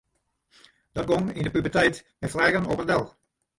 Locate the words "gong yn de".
1.09-1.53